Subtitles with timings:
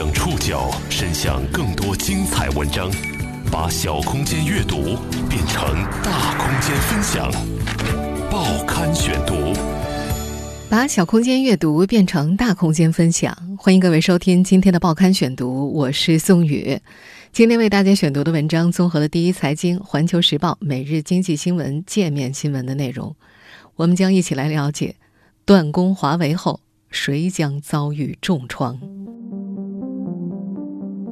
[0.00, 2.90] 将触角伸向更多精彩文章，
[3.52, 4.96] 把小空间阅读
[5.28, 5.62] 变成
[6.02, 7.30] 大空间分享。
[8.30, 9.52] 报刊选读，
[10.70, 13.36] 把小空间阅读变成大空间分享。
[13.58, 16.80] 欢迎各位收听今天的报刊选读，我是宋宇。
[17.30, 23.14] 今天为大家选读的文章综合了第一财经、环球时报、每日经济新闻、界面新闻的内容。
[23.76, 24.96] 我们将一起来了解
[25.44, 26.60] 断供华为后，
[26.90, 28.80] 谁将遭遇重创。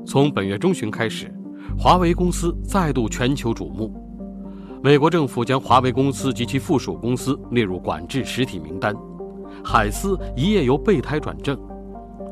[0.08, 1.30] 从本月中旬开始，
[1.78, 3.92] 华为公司再度全球瞩目。
[4.82, 8.96] 美国政府将华为公司及其附属公司列入管制实体名单，
[9.62, 11.60] 海思一夜由备胎转正，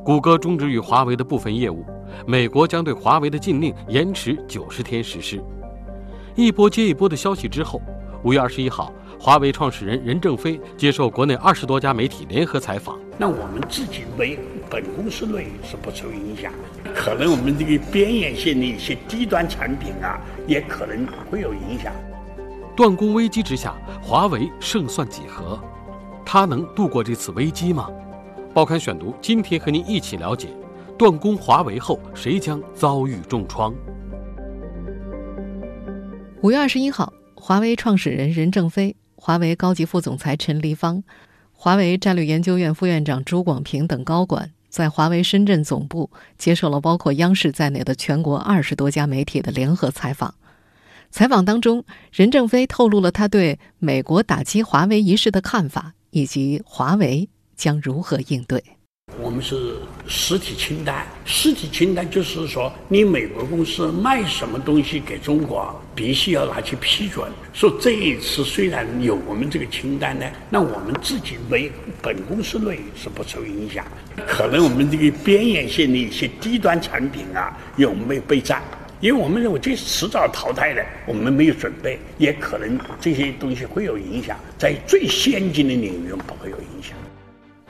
[0.02, 1.84] 谷歌终止与华为的部分业务，
[2.26, 5.38] 美国将对华为的禁令延迟九十天实施。
[6.34, 7.78] 一波接一波的消息之后，
[8.24, 8.90] 五月二十一号。
[9.18, 12.98] 华为创始人任正非接受国内二十多家媒体联合采访。
[13.16, 14.38] 那我们自己为
[14.70, 16.52] 本公司内是不受影响，
[16.95, 21.92] 可能我们这个边缘性的一些低端产品啊，也可能会有影响。
[22.77, 25.58] 断供危机之下，华为胜算几何？
[26.25, 27.89] 它能度过这次危机吗？
[28.53, 30.48] 报刊选读今天和您一起了解：
[30.98, 33.75] 断供华为后，谁将遭遇重创？
[36.42, 38.97] 五月二十一号，华为创始人任正非。
[39.19, 41.03] 华为高级副总裁陈立芳、
[41.53, 50.34] 华为战略研究院副院长朱广平等高管在华为深圳总部接受了包括央视在内的全国二十多家媒体的联合采访。
[51.11, 58.62] 采访当中，任正非透露了他对美国打击华为一事的看法，以及华为将如何应对。
[59.20, 67.31] 我们是实体清单，实体清单就是说，你美国公司卖什么东西给中国，必须要拿去批准。
[67.53, 71.70] 说这一次虽然有我们这个清单呢，那我们自己没
[72.03, 73.84] 本公司内是不受影响。
[74.27, 78.62] 可能我们这个边缘性的一些低端产品啊，有没有备战？
[79.01, 84.36] 因为我们认为这迟早淘汰的，我们没有准备，也可能这些东西会有影响。
[84.57, 86.96] 在最先进的领域不会有影响。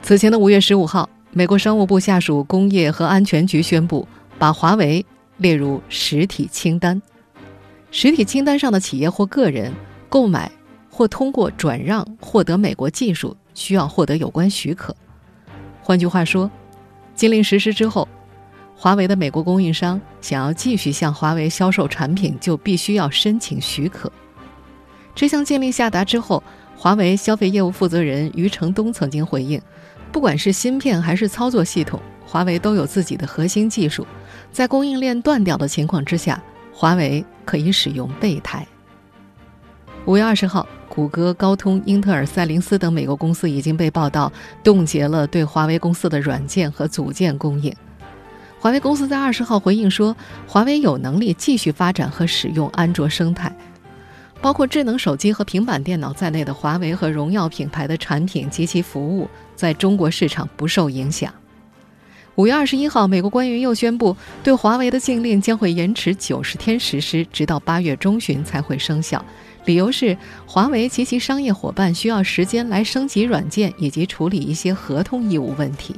[0.01, 1.09] 此前的五月十五号。
[1.37, 4.07] 美国商务部下属工业和安全局宣布，
[4.39, 5.05] 把华为
[5.37, 6.99] 列入实体清单。
[7.91, 9.71] 实体清单上的企业或个人
[10.09, 10.51] 购买
[10.89, 14.95] 或通过转让获得美国技术，需要获得有关许可。
[15.83, 16.49] 换句话说，
[17.13, 18.07] 禁令实施之后，
[18.75, 24.11] 华为的美国供应商想要继续向华为销售产品，就必须要申请许可。
[25.13, 26.41] 这项禁令下达之后，
[26.75, 29.61] 华为消费业务负责人余承东曾经回应。
[30.11, 34.05] 不管是芯片还是操作系统，华为都有自己的核心技术。
[34.51, 36.41] 在供应链断掉的情况之下，
[36.73, 38.65] 华为可以使用备胎。
[40.05, 44.31] 五月二十号，谷歌、高通、英特尔、赛灵思等美国公司已经被报道
[44.63, 47.73] 冻结了对华为公司的软件和组件供应。
[48.59, 50.15] 华为公司在二十号回应说，
[50.47, 53.55] 华为有能力继续发展和使用安卓生态。
[54.41, 61.33] 包括智能手机和平板电脑在内的华为和荣耀品牌的产品及其服务在中国市场不受影响。
[62.35, 69.25] 五月二十一号，美国官员又宣布，对华为的禁令将会延迟九十天实施，直到八月中旬才会生效。
[69.65, 70.15] 理由是，
[70.45, 75.95] 华为及其商业伙伴需要时间来升级软件以及处理一些合同义务问题。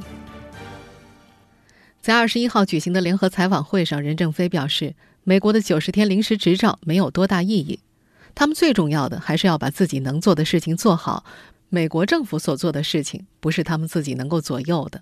[2.00, 7.78] 在二十一号举行的联合采访会上，任正非表示，美国的九十天临时执照没有多大意义。
[8.34, 11.24] 他们最重要的还是要把自己能做的事情做好。
[11.68, 15.00] 美国政府所做的事情不是他们自己能够左右的。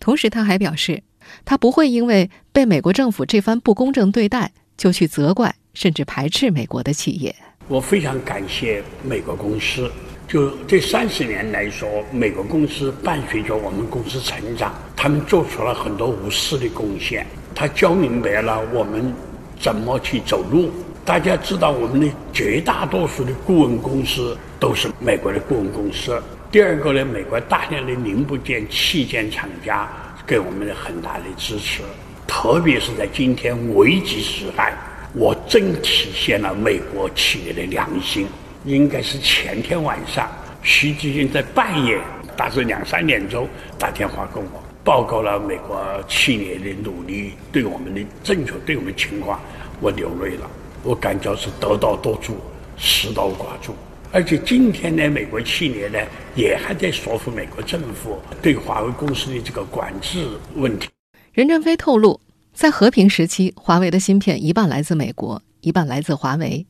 [0.00, 1.02] 同时，他还表示，
[1.44, 7.34] 他不会因为被美国政府这番不公正对待就去责怪甚至排斥美国的企业。
[7.68, 9.90] 我非常感谢美国公司，
[10.26, 17.26] 就这三十年来说，美国公司伴随着我们公司成长，他们做出了很多无私的贡献。
[17.54, 19.12] 他教明白了我们
[19.60, 20.70] 怎么去走路。
[21.08, 26.22] 大家知道，我们的绝大多数的顾问公司都是美国的顾问公司。
[26.52, 29.88] 第二个呢，美国大量的零部件器件厂家
[30.26, 31.80] 给我们的很大的支持，
[32.26, 34.76] 特别是在今天危机时代，
[35.14, 38.26] 我真体现了美国企业的良心。
[38.66, 40.30] 应该是前天晚上，
[40.62, 41.98] 习近平在半夜，
[42.36, 49.40] 大致两三点钟打电话跟我报告了美国企业的努力，对我们的正确对我们情况，
[49.80, 50.46] 我流泪了。
[50.82, 52.36] 我感觉是得道多助，
[52.76, 53.74] 失道寡助。
[54.10, 55.98] 而且今天呢，美国企业呢
[56.34, 60.88] 也还在说服美国政府对华为公司的这个管制问题。
[61.32, 62.18] 任正非透露，
[62.54, 66.66] 在和平时期，华为的芯片一半来自美国，一半来自华为，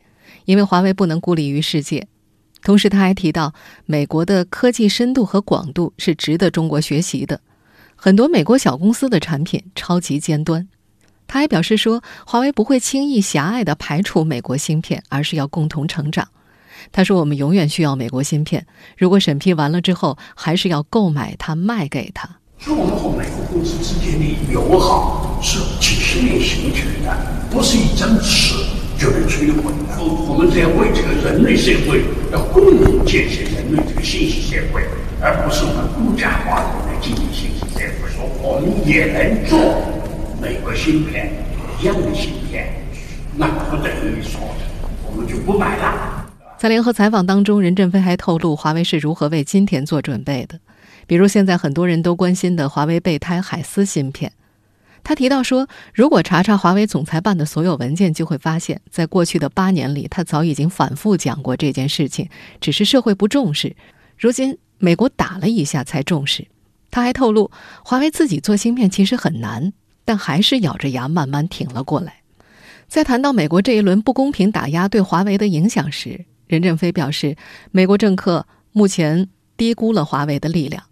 [0.46, 2.08] 因为华为不能孤立于世界。
[2.60, 3.54] 同时，他还提到，
[3.86, 7.40] 美国的科技深度和广度是值得中国学习的。
[7.94, 10.68] 很多美国小公司的产品超级尖端。
[11.28, 16.26] 他还表示说，华为不会轻易狭隘地排除美国芯片，而是要共同成长。
[16.90, 18.66] 他说：“我们永远需要美国芯片，
[18.96, 22.28] 如果审批完了之后，还是要购买它，卖给他。”
[22.58, 27.14] 所以，我们和美国公司之间的友好是几十年形成的，
[27.50, 28.54] 不是一张纸
[28.98, 30.02] 就能摧毁的。
[30.02, 32.02] 我们在为这个人类社会
[32.32, 34.82] 要共同建设人类这个信息社会。
[35.20, 39.58] 而不是我们孤家化的来进行信息社会，说我们也能做
[40.40, 41.32] 美国芯片
[41.80, 42.72] 一样的芯片，
[43.36, 44.40] 那不等于说
[45.06, 46.26] 我们就不买了。
[46.56, 50.58] 在联合采访当中，任正非还透露华为是如何为今天做准备的，
[51.06, 54.32] 比如现在很多人都关心的华为备胎海思芯片。
[55.02, 62.28] 他提到说，如果查查华为总裁办的所有文件，就会发现，在过去的八年里，他早已经反复讲过这件事情，
[62.60, 63.74] 只是社会不重视。
[64.16, 64.58] 如今。
[64.80, 66.46] 美国打了一下才重视，
[66.88, 67.50] 他还透露，
[67.82, 69.72] 华为自己做芯片其实很难，
[70.08, 72.22] 但还是咬着牙慢慢挺了过来。
[72.86, 77.36] 在谈到美国这一轮不公平打压对华为的影响时，任正非表示，
[77.72, 79.28] 美国政客目前
[79.58, 80.82] 低估了华为的力量，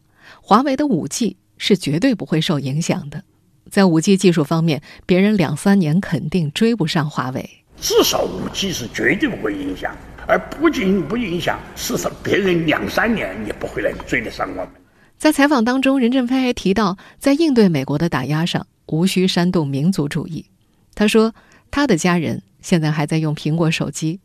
[0.42, 3.24] 华为的五 G 是绝对不会受影响的。
[3.70, 7.48] 在五 G 技术方面，别人两三年肯定追不上华为，
[7.80, 9.96] 至少五 G 是绝对不会影响。
[10.26, 14.68] 而不仅不影响，至少别人两三年也不会来追得上我们。
[15.16, 20.46] 在采访当中，任正非还提到，在应对美国的打压上，无需煽动民族主义。
[20.94, 21.34] 他说，
[21.70, 24.20] 他的家人现在还在用苹果手机，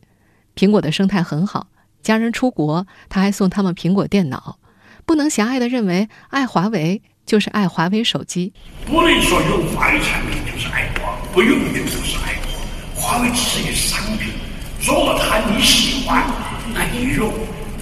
[0.55, 1.67] 苹果的生态很好。
[2.01, 4.57] 家人出国，他还送他们苹果电脑。
[5.05, 8.53] 不能狭隘的认为爱华为就是爱华为手机。
[8.85, 12.51] 不能说用华为产品就是爱国，不用就不是爱国。
[12.95, 14.33] 华为只是一个商品。
[14.81, 16.25] 如果他你喜欢，
[16.73, 17.29] 那你用；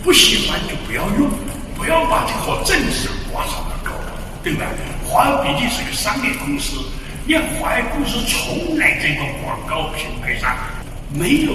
[0.04, 1.30] 不喜欢就不要用，
[1.78, 3.92] 不要把这和政治挂上了钩，
[4.44, 4.66] 对吧？
[5.20, 6.78] 华为毕竟是个商业公司，
[7.26, 10.56] 你看华为公司从来这个广告品牌上
[11.14, 11.52] 没有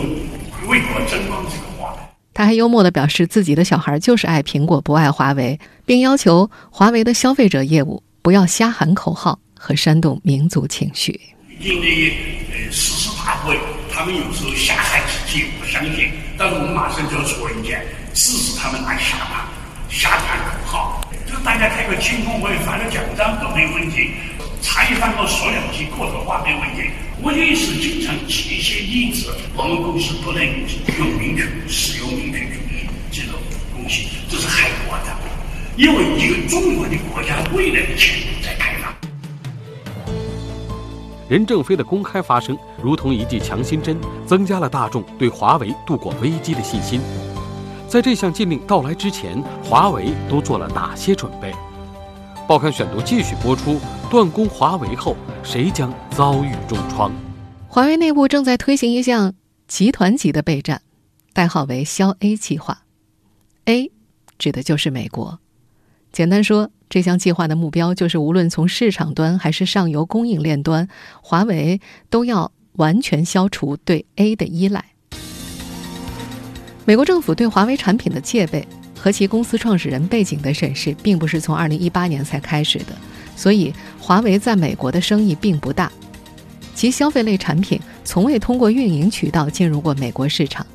[0.68, 1.96] 为国争光这个话。
[2.34, 11.18] 他还幽默地表示，自己的小孩就是爱苹果，不爱华为，并要求华为的消费者业务不要瞎喊口号和煽动民族情绪。
[11.58, 12.12] 今天
[12.52, 13.58] 呃，誓师大会。
[13.90, 17.82] 他们有时候瞎喊几句，不相信，但是我们马上就要出文件，
[18.12, 19.46] 制止他们来瞎喊、
[19.88, 21.00] 瞎喊口号。
[21.34, 24.12] 就大家开个庆功会，发个奖章都没有问题，
[24.62, 26.92] 茶叶饭后说两句客套话没有问题。
[27.20, 33.34] 我也是经常举一些例子，我们公司不能用民权使用民权主义这种
[33.74, 35.12] 东西，这是害国的，
[35.76, 38.94] 因为一个中国的国家未来的前途在开放。
[41.28, 47.00] 任正非的公开发声，如同一剂强心针，增加了大众对华为度过危机的信心。
[47.94, 51.54] 在这项禁令到来之前，华为都做了哪些准备？
[52.48, 53.80] 报刊选读继续播出：
[54.10, 57.12] 断供华为后，谁将遭遇重创？
[57.68, 59.32] 华为内部正在推行一项
[59.68, 60.82] 集团级的备战，
[61.32, 62.82] 代号为“消 A 计划”。
[63.66, 63.92] A
[64.38, 65.38] 指的就是美国。
[66.10, 66.72] 简单说。
[66.90, 70.88] 这项计划的目标就是，无论从市场端还是上游供应链端，
[71.22, 74.84] 华为都要完全消除对 A 的依赖。
[76.86, 78.66] 美国政府对华为产品的戒备
[78.98, 82.88] 和其公司创始人背景的审视，并不是从2018年才开始的，
[83.36, 85.90] 所以华为在美国的生意并不大，
[86.74, 90.66] 其消费类产品从未通过运营渠道进入过美国市场。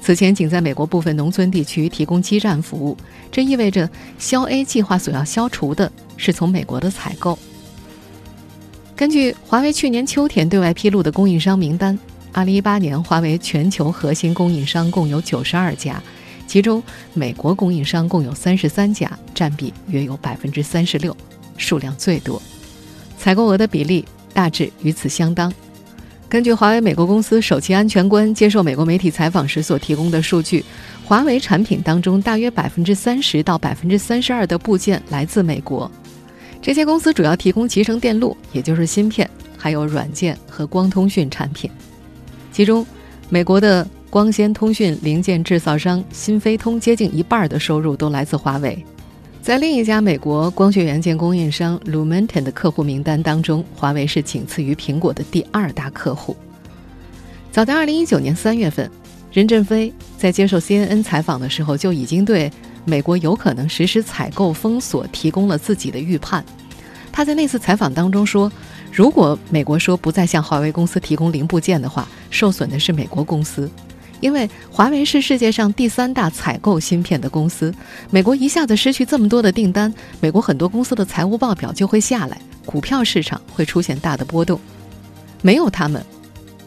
[0.00, 2.96] 此前仅在美国部分农村地区提供基站服务，
[3.32, 3.88] 这意味着
[4.18, 7.38] 消 A 计划所要消除的是从美国的采购。
[8.94, 11.98] 根据华为去年秋天对外披露的供应商名单
[12.34, 16.02] ，2018年华为全球核心供应商共有92家，
[16.46, 16.82] 其中
[17.14, 21.14] 美国供应商共有33家，占比约有36%，
[21.56, 22.42] 数量最多，
[23.18, 25.52] 采购额的比例大致与此相当。
[26.28, 30.64] 根据华为美国公司首席安全官接受美国媒体采访时所提供的数据，
[31.04, 35.88] 华为产品当中大约百分之三十到百分之三十二的部件来自美国。
[36.60, 41.70] 这些公司主要提供集成电路，也就是芯片，还有软件和光通讯产品。
[42.54, 42.86] 其中，
[43.28, 48.78] 美国的光纤通讯零件制造商新飞通接近一半的收入都来自华为。
[49.42, 56.36] 在另一家美国光学元件供应商 Lumentum 的客户名单当中，华为是仅次于苹果的第二大客户。
[57.50, 58.88] 早在2019年3月份，
[59.32, 62.48] 任正非在接受 CNN 采访的时候，就已经对
[62.84, 66.44] 美国有可能实施采购封锁提供了自己的预判。
[67.10, 68.50] 他在那次采访当中说
[68.94, 73.68] ：“如果美国说不再向华为公司提供零部件的话，受损的是美国公司。”
[74.22, 77.74] 因为华为是世界上第三大采购芯片的公司，
[78.08, 84.58] 美国一下子失去这么多的订单，美国很多公司的财务报表就会下来，股票市场会出现大的波动。
[85.42, 86.02] 没有他们，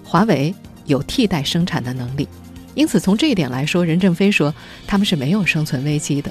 [0.04, 0.54] 华为
[0.86, 2.28] 有替代生产的能力，
[2.76, 4.54] 因此从这一点来说，任正非说
[4.86, 6.30] 他们是没有生存危机的。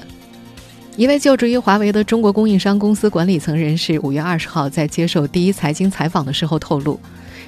[0.97, 6.99] 一位就职于华为的中国供应商公司管理层人士五月二十号在接受第一财经采访的时候透露，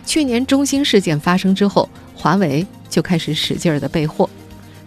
[0.05, 2.65] 去年中兴事件发生之后，华为。
[2.89, 4.27] 就开始使劲儿的备货，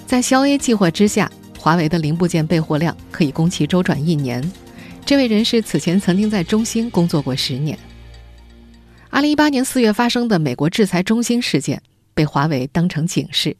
[0.05, 4.43] 在消 A 计划之下，华为的零部件备货量可以供其周转一年。
[5.07, 7.79] 这位人士此前曾经在中兴工作过十年。
[9.09, 11.81] 二零一八年四月发生的美国制裁中兴事件，
[12.13, 13.57] 被华为当成警示。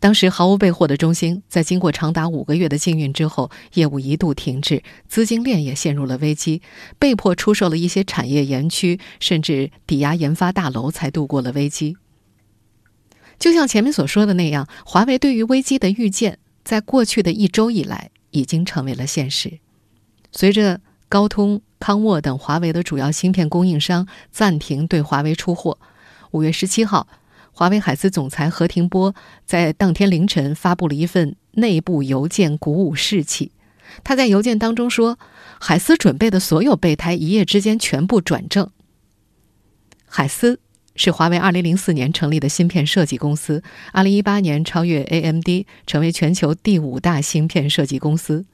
[0.00, 6.62] 当时毫无备货的中兴，在经过长达五个月的禁运之后，业务一度停滞，资金链也陷入了危机，
[6.98, 11.98] 被迫出售了一些产业园区，甚至抵押研发大楼，才度过了危机。
[13.38, 19.58] 就像前面所说的那样，华为对于危机的预见，在过去的一周以来已经成为了现实。
[20.32, 20.80] 随着
[21.10, 25.78] 高通、康沃等华为的主要芯片供应商暂停对华为出货，
[26.30, 27.06] 五月十七号，
[27.60, 29.14] 华为海思总裁何庭波
[29.44, 33.52] 在当天凌晨发布了一份内部邮件，鼓舞士气。
[34.02, 35.18] 他在邮件当中说
[35.60, 38.70] ：“海思准备的所有备胎，一夜之间全部转正。”
[40.08, 40.58] 海思。
[40.96, 43.62] 是华为2004年成立的芯片设计公司
[43.92, 48.46] ，2018年超越 AMD，成为全球第五大芯片设计公司。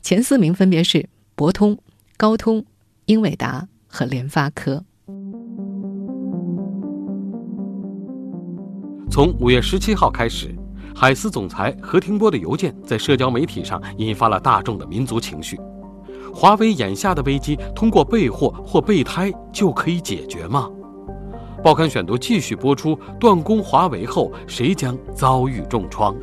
[0.00, 1.78] 前四名分别是博通、
[2.16, 2.64] 高通、
[3.04, 4.84] 英伟达和联发科。
[9.10, 10.54] 从五月十七号开始，
[10.94, 15.58] 海思总裁何庭波的邮件在社交媒体上引发了大众的民族情绪。
[16.32, 20.70] 华为眼下的危机，通过备货或备胎就可以解决吗？
[21.60, 26.14] 报刊选读继续播出：断供华为后，谁将遭遇重创？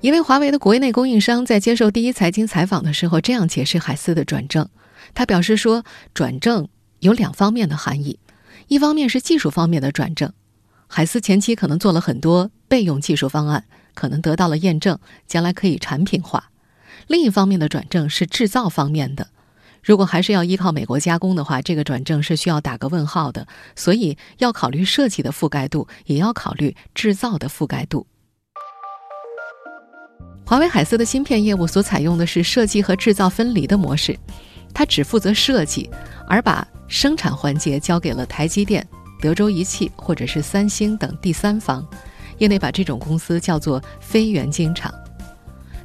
[0.00, 4.68] 一位华为的国内供应商在接受第一财经采访的时候，这样解释海思的转正。
[5.14, 6.66] 他表示说，转正
[6.98, 8.18] 有两方面的含义：
[8.68, 10.32] 一方面是技术方面的转正，
[10.86, 16.44] 海思前期可能做了很多备用技术方案，可能得到了验证，将来可以产品化；
[17.06, 19.28] 另一方面的转正是制造方面的。
[19.82, 23.46] 如果还是要依靠美国加工的话，这个转正是需要打个问号的。
[23.76, 28.06] 所以要考虑设计的覆盖度，也要考虑制造的覆盖度。
[30.46, 34.18] 华为海思的芯片业务所采用的是设计和制造分离的模式，
[34.74, 35.88] 它只负责设计，
[36.26, 38.86] 而把生产环节交给了台积电、
[39.20, 41.86] 德州仪器或者是三星等第三方。
[42.38, 44.92] 业内把这种公司叫做非元晶厂。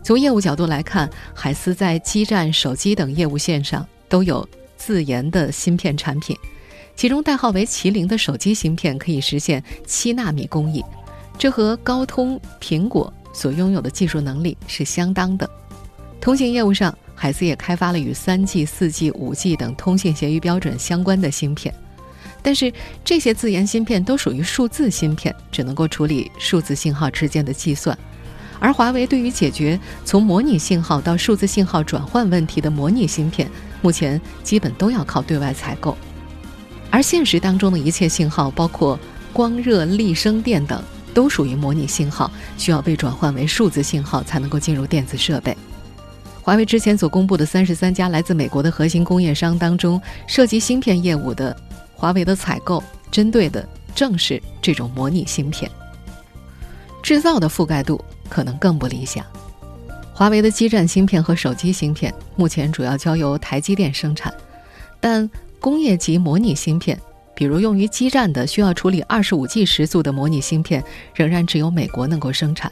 [0.02, 6.36] 从业务角度来看，海思在基站、手机等业务线上都有自研的芯片产品，
[6.96, 10.84] 其中代号为“麒麟”的手机芯片可以实现七纳米工艺，
[11.38, 15.48] 这和高通、苹果所拥有的技术能力是相当的。
[16.20, 21.76] 通信业务上，海思也开发了与 3G、4G、5G 等通信协议标准相关的芯片，
[22.42, 22.72] 但是
[23.04, 27.98] 这些自研芯片都属于数字芯片，只能够处理数字信号之间的计算。
[28.58, 35.98] 而华为对于解决从模拟信号到数字信号转换问题的模拟芯片，目前基本都要靠对外采购。
[36.90, 38.98] 而现实当中的一切信号，包括
[39.34, 40.82] 光、热、力、声、电等，
[41.14, 45.58] 都属于模拟信号，需要被转换为数字信号才能够进入电子设备。
[46.50, 51.56] 华为之前所公布的三十三家来自美国的核心工业商当中，涉及芯片业务的，
[51.94, 53.64] 华为的采购针对的
[53.94, 55.70] 正是这种模拟芯片。
[57.04, 58.04] 制造的覆盖度。
[58.28, 59.24] 可能更不理想。
[60.12, 64.34] 华为的基站芯片和手机芯片目前主要交由台积电生产，
[65.00, 65.30] 但
[65.60, 67.00] 工业级模拟芯片，
[67.36, 72.72] 比如用于基站的需要处理二十五 G 时速的模拟芯片，仍然只有美国能够生产。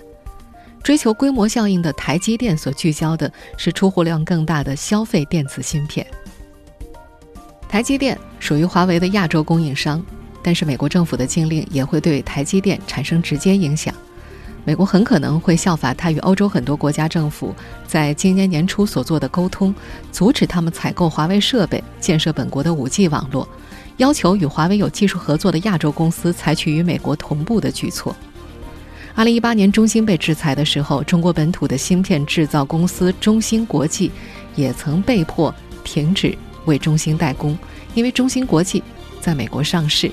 [0.87, 6.07] 追求规模效应的台积电所聚焦的是出货量更大的消费电子芯片。
[7.67, 10.01] 台积电属于华为的亚洲供应商，
[10.41, 13.93] 但是美国政府的禁令也会对台积电产生直接影响。
[14.63, 17.53] 美国很可能会效法它与欧洲很多国家政府
[17.85, 19.75] 在今年年初所做的沟通，
[20.13, 23.45] 阻止他们采购华为设备，建设本国的 5G 网络，
[23.97, 28.15] 要求与华为有技术合作的亚洲公司采取与美国同步的举措。
[29.17, 34.11] 2018年中兴被制裁的时候，中国本土的芯片制造公司中芯国际
[34.55, 37.57] 也曾被迫停止为中兴代工，
[37.95, 38.83] 因为中芯国际
[39.19, 40.11] 在美国上市。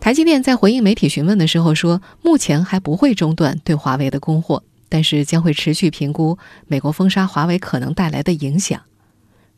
[0.00, 6.36] 台积电在回应媒体询问的时候说，目前还不会中断对华为的供货，但是将会持续评估
[6.66, 8.80] 美国封杀华为可能带来的影响。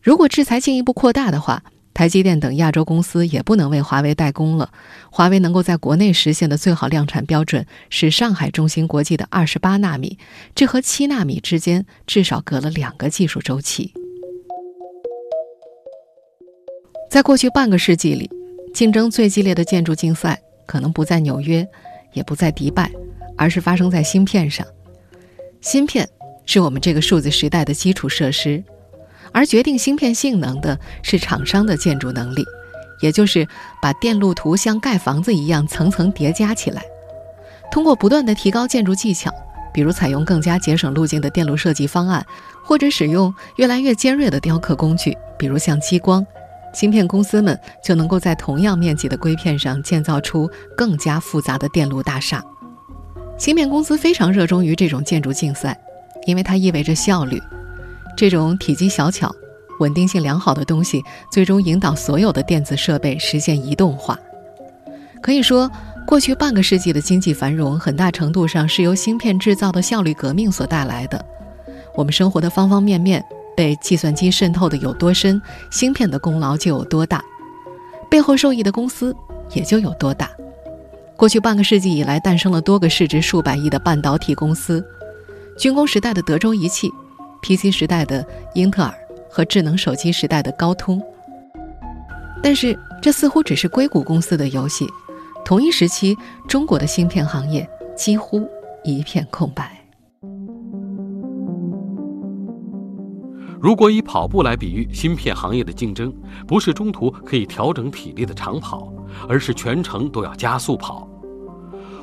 [0.02, 1.62] 如果制裁进一步扩大的话，
[1.98, 4.70] 台积电等亚洲公司也不能为华为代工了。
[5.10, 10.16] 华为能够在国内实现的最好量产标准是上海中芯国际的二十八纳米，
[10.54, 13.92] 这和七纳米之间至少隔了两个技术周期。
[17.10, 18.30] 在过去半个世纪里，
[18.72, 21.66] 竞争最激烈的建筑竞赛可能不在纽约，
[22.12, 22.88] 也不在迪拜，
[23.36, 24.64] 而是发生在芯片上。
[25.60, 26.08] 芯片
[26.46, 28.62] 是我们这个数字时代的基础设施。
[29.32, 32.44] 而决定芯片性能的是厂商的建筑能力，
[33.00, 33.47] 也就是
[33.80, 36.82] 把电路图像盖房子一样层层叠加起来。
[37.70, 39.30] 通过不断的提高建筑技巧，
[39.73, 42.25] 比如采用更加节省路径的电路设计方案，
[42.64, 46.26] 或者使用越来越尖锐的雕刻工具，比如像激光，
[46.73, 52.42] 芯片公司们就能够在同样面积的硅片上建造出更加复杂的电路大厦。
[53.37, 55.78] 芯片公司非常热衷于这种建筑竞赛，
[56.26, 57.40] 因为它意味着效率。
[58.18, 59.32] 这种体积小巧、
[59.78, 64.18] 稳定性良好的东西，最终引导所有的电子设备实现移动化。
[65.22, 65.70] 可以说，
[66.04, 71.25] 过去半个世纪的经济繁荣，很大程度上是由芯片制造的效率革命所带来的。
[71.94, 73.25] 我们生活的方方面面
[73.56, 77.22] 被计算机渗透的有多深，芯片的功劳就有多大，
[78.10, 79.14] 背后受益的公司
[79.54, 80.28] 也就有多大。
[81.16, 84.84] 过去半个世纪以来，诞生了多个市值数百亿的半导体公司，
[85.56, 86.90] 军工时代的德州仪器。
[87.42, 88.95] PC 时代的英特尔
[89.30, 91.02] 和智能手机时代的高通，
[92.42, 94.87] 但是这似乎只是硅谷公司的游戏。
[95.45, 96.16] 同一时期，
[96.47, 98.47] 中国的芯片行业几乎
[98.85, 99.75] 一片空白。
[103.61, 106.14] 如果以跑步来比喻芯片行业的竞争，
[106.47, 108.92] 不是中途可以调整体力的长跑，
[109.28, 111.09] 而是全程都要加速跑。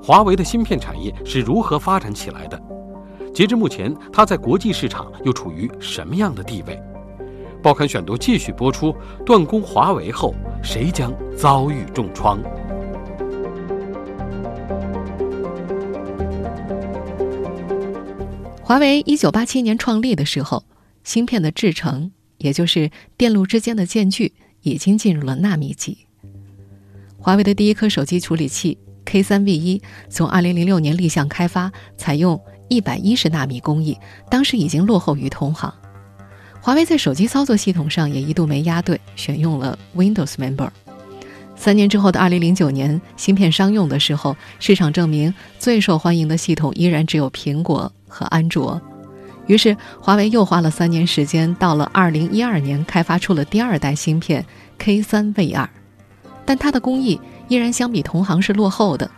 [0.04, 2.62] 华为的芯片产业是如何发展起来的？
[3.36, 6.82] 截至目前，它在国际市场又处于什么样的地位？
[7.62, 12.39] 报刊选读继续播出：断供华为后，谁将遭遇重创？
[18.63, 20.63] 华为一九八七年创立的时候，
[21.04, 26.08] 芯片的制程，也就是电路之间的间距，已经进入了纳米级。
[27.17, 32.39] 华为的第一颗手机处理器 K 三 V 一，从二零零六年立项开发，采用。
[32.67, 33.97] 一百一十纳米工艺，
[34.30, 35.73] 当时已经落后于同行。
[36.62, 40.69] 华为在手机操作系统上也一度没压对，选用了 Windows Member。
[41.56, 48.82] 三年之后的二零零九年，芯片商用的时候，市场证明最受欢迎的系统依然只有苹果和安卓。
[49.45, 54.43] 于是，华为又花了三年时间，到了二零一二年开发出了第二代芯片
[54.80, 55.69] K 三 V 二，
[56.45, 59.10] 但它的工艺依然相比同行是落后的。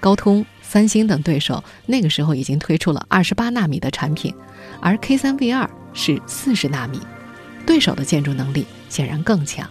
[0.00, 0.44] 高通。
[0.74, 4.34] 三星等对手那个时候已经推出了二十八纳米的产品，
[4.80, 6.98] 而 K 三 V 二是四十纳米，
[7.64, 9.70] 对手的建筑能力显然更强。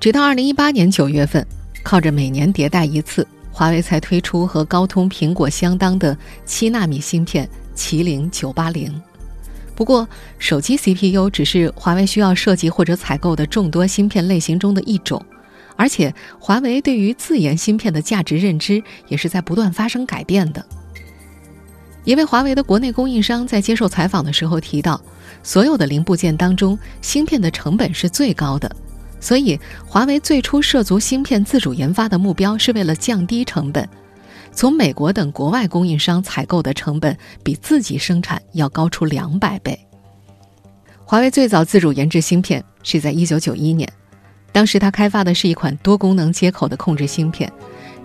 [0.00, 1.46] 直到二零一八年九月份，
[1.84, 8.92] 靠着每年迭代一次，华为才推出和高通、苹果相当的七纳米芯片麒麟九八零。
[9.76, 10.08] 不过，
[10.40, 15.24] 手机 CPU 只是华为需要设计或者采购的众多芯片类型中的一种。
[15.76, 20.64] 而且，华为对于自研芯片的价值认知也是在不断发生改变的。
[22.04, 25.00] 一位华为的国内供应商在接受采访的时候提到，
[25.42, 28.74] 所有的零部件当中，芯片的成本是最高的，
[29.20, 33.88] 所以华为最初涉足芯片自主研发的目标是为了降低成本。
[34.52, 39.78] 从美国等国外供应商采购的成本比自己生产要高出两百倍。
[41.04, 43.86] 华为最早自主研制芯片是在一九九一年。
[44.56, 47.52] 当时他开发的是一款多功能接口的控制芯片，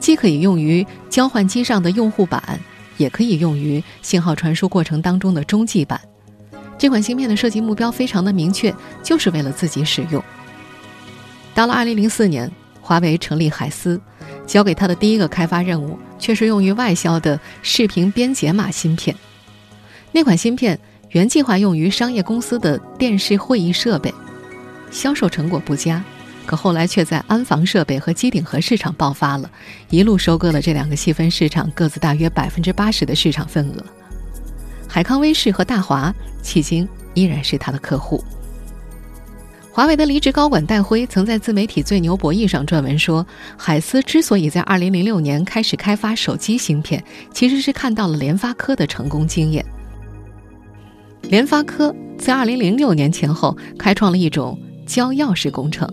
[0.01, 2.59] 既可以用于交换机上的用户板，
[2.97, 5.97] 也可以用于信号传输过程当中的中继板。
[6.77, 10.21] 这款芯片的设计目标非常的明确，就是为了自己使用。
[11.55, 14.01] 到了2004年，华为成立海思，
[14.45, 19.15] 交给他的第一个开发任务却是用于外销的视频编解码芯片。
[20.11, 20.77] 那款芯片
[21.11, 24.13] 原计划用于商业公司的电视会议设备，
[24.91, 26.03] 销售成果不佳。
[26.51, 29.49] 可后来却在安防设备和机顶盒市场爆发了，
[29.89, 33.85] 一路收割了这两个细分市场各自大约百分之八十的市场份额。
[34.85, 38.21] 海康威视和大华迄今依然是他的客户。
[39.71, 47.01] 华为的离职高管戴辉曾在自媒体最牛博弈上撰文说，海思之所以在二零零六年开始开发手机芯片，
[47.33, 49.65] 其实是看到了联发科的成功经验。
[51.21, 55.89] 联发科在二零零六年前后开创了一种交钥匙工程。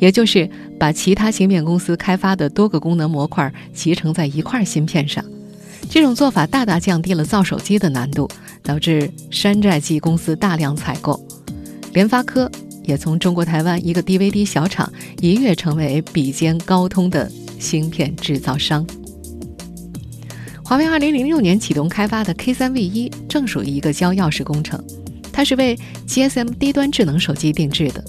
[0.00, 5.24] 也就是把其他芯片公司开发的多个功能模块集成在一块芯片上，
[5.88, 8.28] 这种做法大大降低了造手机的难度，
[8.62, 11.20] 导致山寨机公司大量采购。
[11.92, 12.50] 联发科
[12.84, 18.86] 也从中国台湾一个 DVD 小厂一跃成为比肩高通的芯片制造商。
[20.64, 24.82] 华为2006年启动开发的 K3V1 正属于一个交钥匙工程，
[25.32, 28.02] 它是为 GSM 低端智能手机定制的。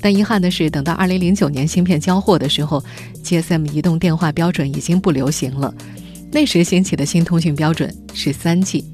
[0.00, 2.82] 但遗憾的是，等到2009年芯片交货的时候
[3.24, 5.74] ，GSM 移动电话标准已经不流行了。
[6.30, 8.84] 那时兴起的新通讯标准是 3G。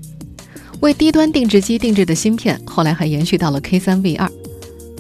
[0.81, 4.29] 为低端定制机定制的芯片，后来还延续到了 K3V2。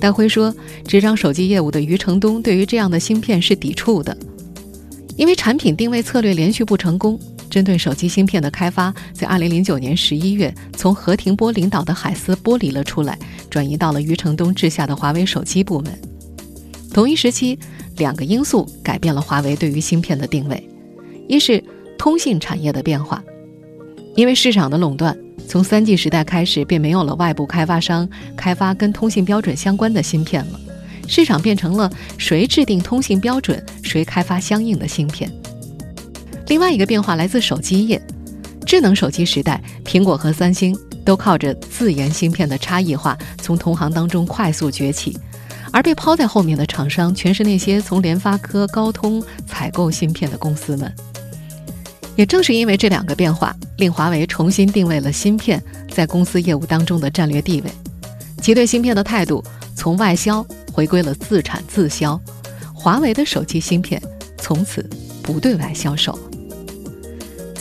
[0.00, 0.54] 戴辉说，
[0.86, 4.16] 执掌手机业务的余承东对于这样的芯片是抵触的，
[5.16, 7.18] 因为产品定位策略连续不成功。
[7.50, 15.98] 针对手机芯片的开发，在2009年11月从何庭波领导的海思剥离了出来，转移到了余承东治下的华为手机部门。
[16.92, 17.58] 同一时期，
[17.96, 20.68] 两个因素改变了华为对于芯片的定位：
[21.28, 21.62] 一是
[21.98, 23.22] 通信产业的变化，
[24.16, 25.16] 因为市场的垄断。
[25.46, 30.60] 从 3G 时代开始，便没有了外部开发商开发跟通信标准相关的芯片了，
[31.06, 35.30] 市场变成了谁制定通信标准，谁开发相应的芯片。
[36.48, 38.00] 另外一个变化来自手机业，
[38.66, 45.18] 智能手机时代，苹果和三星都靠着自研芯片的差异化，从同行当中快速崛起，
[45.72, 50.92] 而被抛在后面的厂商，全是那些从联发科、高通采购芯片的公司们。
[52.16, 57.70] 也正是因为这两个变化，令华为重新定位了芯片在公司业务当中的战略地位，
[58.40, 59.42] 其对芯片的态度
[59.74, 62.20] 从外销回归了自产自销。
[62.72, 64.00] 华为的手机芯片
[64.38, 64.88] 从此
[65.22, 66.16] 不对外销售。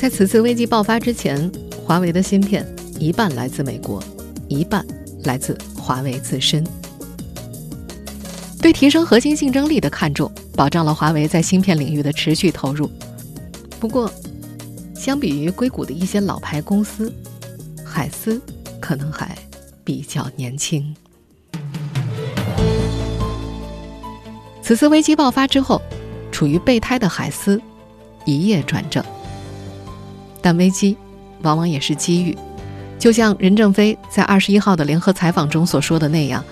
[0.04, 1.50] 在此次危机爆发之前，
[1.86, 2.68] 华为的芯片
[3.00, 4.04] 一半来自美国，
[4.50, 4.86] 一半
[5.24, 6.62] 来自华为自身。
[8.62, 12.92] 对提升核心竞争力的看重，保障了华为在芯片领域的持续投入。
[13.80, 14.12] 不过，
[14.94, 17.10] 相比于硅谷的一些老牌公司，
[17.86, 18.42] 海思
[18.82, 19.34] 可能还
[19.86, 20.94] 比较年轻。
[24.62, 25.82] 此次危机爆发之后，
[26.30, 27.62] 处于备胎的海思
[28.26, 29.02] 一夜转正。
[30.44, 30.96] 但危机
[31.42, 32.38] 往往也是机遇，
[33.00, 36.44] 就像任正非在二十一号的联合采访中所说的那样，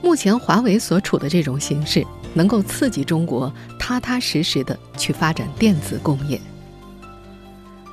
[0.00, 6.40] 目前华为所处的这种形势，能够刺激中国踏踏实实的去发展电子工业。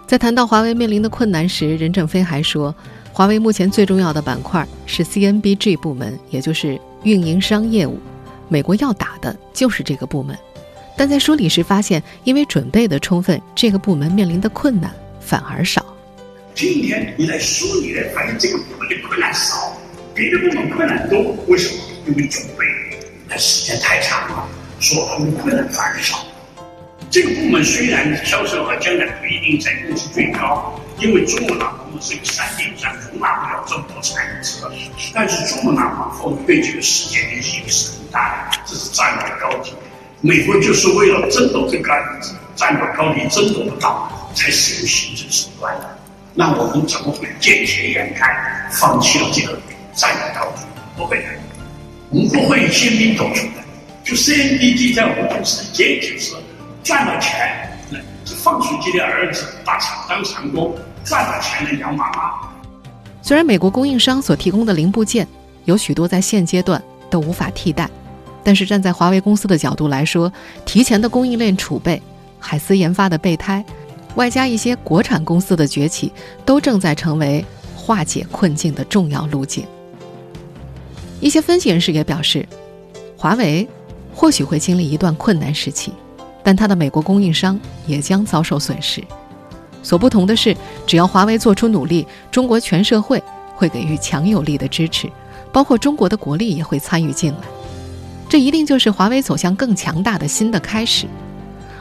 [0.07, 2.73] 在谈到华为面临的困难时，任正非还说，
[3.11, 7.99] 华为目前最重要的板块是 CNBG 部门，也就是运营商业务。
[8.47, 10.35] 美国要打的就是这个部门，
[10.97, 14.91] 但在梳理时发现，因为准备的充分，这个部门面临的困难
[15.29, 15.85] 反而少。
[16.55, 19.77] 今天你来梳理来发现，这个部门的困难少，
[20.15, 21.21] 别的部门困难多。
[21.45, 21.83] 为什么？
[22.07, 22.65] 因为准备，
[23.29, 26.25] 的时间太长了，所以困难反而少。
[27.11, 34.57] 这个部门虽然销售额将来不一定在公司最高，因为珠穆朗玛是个三点三，容纳不了这么多产值。
[35.13, 39.73] 但是珠穆朗玛峰对这个世界影响是很大的，这是战略高地。
[40.21, 41.93] 美国就是为了争夺这个
[42.55, 45.99] 战略高地争夺不到，才使用行政手段的。
[46.33, 48.25] 那我们怎么会见钱眼开，
[48.71, 49.59] 放弃了这个
[49.93, 50.61] 战略高地？
[50.95, 51.27] 不会的，
[52.09, 53.63] 我们不会先兵夺出的。
[54.03, 56.35] 就 C N B D 在我们公司也就是。
[56.81, 57.77] 赚了钱，
[58.25, 62.31] 是放水机的儿子把厂当长工，赚了钱的养妈妈。
[63.21, 65.27] 虽然美国供应商所提供的零部件
[65.65, 67.87] 有许多在现阶段都无法替代，
[68.43, 70.31] 但是站在华为公司的角度来说，
[70.65, 72.01] 提前的供应链储备、
[72.39, 73.63] 海思研发的备胎，
[74.15, 76.11] 外加一些国产公司的崛起，
[76.45, 77.43] 都正在成为
[77.75, 79.65] 化解困境的重要路径。
[81.19, 82.47] 一些分析人士也表示，
[83.17, 83.67] 华为
[84.13, 85.93] 或许会经历一段困难时期。
[86.41, 89.03] 但它的美国供应商也将遭受损失。
[89.83, 90.55] 所不同的是，
[90.87, 93.21] 只要华为做出努力，中国全社会
[93.55, 95.09] 会给予强有力的支持，
[95.51, 97.39] 包括中国的国力也会参与进来。
[98.29, 101.05] 这一定就是华为走向更强大的新的开始。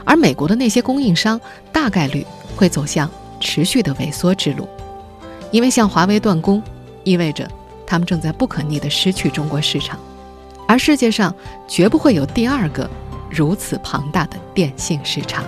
[0.09, 1.39] 而美国的那些供应商
[1.71, 4.67] 大概率会走向持续的萎缩之路，
[5.53, 6.63] 因为向华为断供
[7.05, 7.47] 意味着
[7.87, 10.01] 他们正在不可逆的失去中国市场，
[10.67, 11.35] 而世界上
[11.69, 12.89] 绝不会有第二个。
[13.31, 15.45] 如此庞大的电信市场，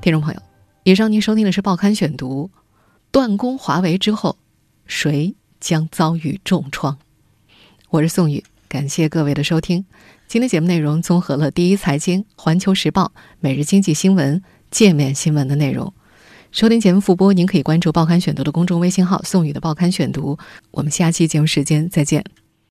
[0.00, 0.40] 听众朋友，
[0.84, 2.50] 以上您收听的是《报刊选读》，
[3.10, 4.38] 断供华为之后，
[4.86, 6.96] 谁将遭遇重创？
[7.90, 8.42] 我是宋宇，
[8.74, 9.84] 感谢各位的收听。
[10.26, 13.04] 今天节目内容综合了《第一财经》《环球时报》
[13.38, 14.34] 《每日经济新闻》
[14.68, 15.94] 《界面新闻》的内容。
[16.50, 20.36] 收听节目复播，您可以关注《报刊选读》的公众微信号“宋宇的报刊选读”。
[20.72, 22.24] 我们下期节目时间再见。